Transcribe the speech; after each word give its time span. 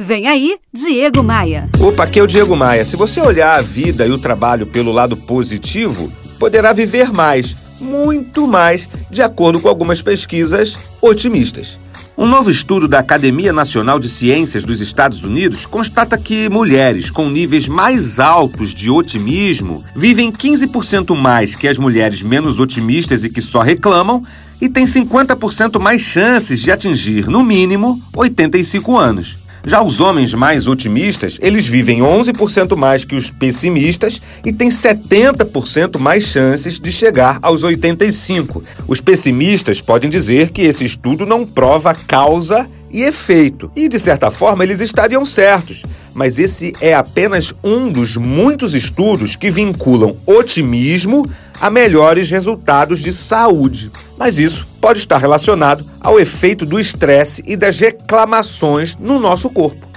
Vem 0.00 0.28
aí, 0.28 0.54
Diego 0.72 1.24
Maia. 1.24 1.68
Opa, 1.80 2.04
aqui 2.04 2.20
é 2.20 2.22
o 2.22 2.26
Diego 2.28 2.54
Maia. 2.54 2.84
Se 2.84 2.94
você 2.94 3.20
olhar 3.20 3.58
a 3.58 3.62
vida 3.62 4.06
e 4.06 4.12
o 4.12 4.16
trabalho 4.16 4.64
pelo 4.64 4.92
lado 4.92 5.16
positivo, 5.16 6.12
poderá 6.38 6.72
viver 6.72 7.12
mais, 7.12 7.56
muito 7.80 8.46
mais, 8.46 8.88
de 9.10 9.22
acordo 9.22 9.58
com 9.58 9.68
algumas 9.68 10.00
pesquisas 10.00 10.78
otimistas. 11.02 11.80
Um 12.16 12.28
novo 12.28 12.48
estudo 12.48 12.86
da 12.86 13.00
Academia 13.00 13.52
Nacional 13.52 13.98
de 13.98 14.08
Ciências 14.08 14.62
dos 14.62 14.80
Estados 14.80 15.24
Unidos 15.24 15.66
constata 15.66 16.16
que 16.16 16.48
mulheres 16.48 17.10
com 17.10 17.28
níveis 17.28 17.68
mais 17.68 18.20
altos 18.20 18.72
de 18.72 18.88
otimismo 18.88 19.84
vivem 19.96 20.30
15% 20.30 21.12
mais 21.16 21.56
que 21.56 21.66
as 21.66 21.76
mulheres 21.76 22.22
menos 22.22 22.60
otimistas 22.60 23.24
e 23.24 23.30
que 23.30 23.40
só 23.40 23.62
reclamam 23.62 24.22
e 24.60 24.68
têm 24.68 24.84
50% 24.84 25.80
mais 25.80 26.00
chances 26.02 26.60
de 26.60 26.70
atingir, 26.70 27.26
no 27.26 27.42
mínimo, 27.42 28.00
85 28.14 28.96
anos. 28.96 29.47
Já 29.66 29.82
os 29.82 30.00
homens 30.00 30.32
mais 30.34 30.66
otimistas, 30.66 31.38
eles 31.42 31.66
vivem 31.66 32.00
11% 32.00 32.76
mais 32.76 33.04
que 33.04 33.16
os 33.16 33.30
pessimistas 33.30 34.22
e 34.44 34.52
têm 34.52 34.68
70% 34.68 35.98
mais 35.98 36.24
chances 36.24 36.78
de 36.78 36.92
chegar 36.92 37.38
aos 37.42 37.62
85. 37.62 38.62
Os 38.86 39.00
pessimistas 39.00 39.80
podem 39.80 40.08
dizer 40.08 40.50
que 40.50 40.62
esse 40.62 40.84
estudo 40.84 41.26
não 41.26 41.44
prova 41.44 41.94
causa 41.94 42.68
e 42.90 43.02
efeito. 43.02 43.70
E 43.74 43.88
de 43.88 43.98
certa 43.98 44.30
forma 44.30 44.62
eles 44.62 44.80
estariam 44.80 45.24
certos, 45.24 45.84
mas 46.14 46.38
esse 46.38 46.72
é 46.80 46.94
apenas 46.94 47.54
um 47.62 47.90
dos 47.90 48.16
muitos 48.16 48.74
estudos 48.74 49.36
que 49.36 49.50
vinculam 49.50 50.16
otimismo 50.24 51.28
a 51.60 51.68
melhores 51.68 52.30
resultados 52.30 53.00
de 53.00 53.12
saúde. 53.12 53.90
Mas 54.16 54.38
isso 54.38 54.67
pode 54.80 55.00
estar 55.00 55.18
relacionado 55.18 55.84
ao 56.00 56.18
efeito 56.18 56.64
do 56.64 56.78
estresse 56.78 57.42
e 57.46 57.56
das 57.56 57.78
reclamações 57.78 58.96
no 58.96 59.18
nosso 59.18 59.50
corpo. 59.50 59.88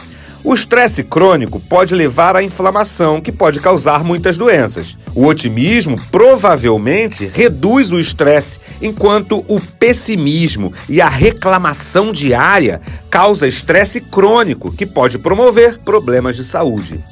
O 0.44 0.55
estresse 0.55 1.03
crônico 1.03 1.59
pode 1.59 1.94
levar 1.94 2.35
à 2.35 2.41
inflamação, 2.41 3.22
que 3.22 3.31
pode 3.31 3.59
causar 3.59 4.03
muitas 4.03 4.39
doenças. 4.39 4.97
O 5.14 5.28
otimismo 5.28 6.02
provavelmente 6.09 7.30
reduz 7.31 7.91
o 7.91 8.00
estresse, 8.00 8.59
enquanto 8.81 9.45
o 9.47 9.61
pessimismo 9.61 10.73
e 10.89 11.00
a 11.00 11.08
reclamação 11.08 12.11
diária 12.11 12.81
causa 13.08 13.47
estresse 13.47 14.02
crônico, 14.02 14.72
que 14.72 14.86
pode 14.86 15.19
promover 15.19 15.78
problemas 15.78 16.36
de 16.36 16.44
saúde. 16.44 17.03